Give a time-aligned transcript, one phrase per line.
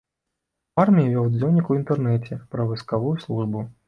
[0.77, 3.61] У арміі вёў дзённік у інтэрнеце пра вайсковую службу.